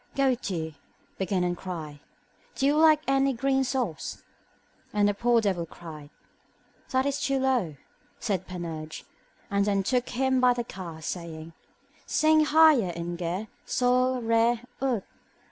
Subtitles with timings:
[0.15, 0.73] Go to,
[1.19, 1.99] begin and cry,
[2.55, 4.23] Do you lack any green sauce?
[4.91, 6.09] and the poor devil cried.
[6.89, 7.75] That is too low,
[8.19, 9.03] said Panurge;
[9.51, 11.53] then took him by the ear, saying,
[12.07, 15.03] Sing higher in Ge, sol, re, ut.